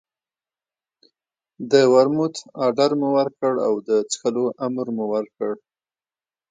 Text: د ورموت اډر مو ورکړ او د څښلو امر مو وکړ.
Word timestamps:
د 1.71 1.73
ورموت 1.93 2.35
اډر 2.65 2.91
مو 2.99 3.09
ورکړ 3.17 3.53
او 3.67 3.73
د 3.87 3.89
څښلو 4.09 4.45
امر 4.65 4.87
مو 4.95 5.05
وکړ. 5.13 5.53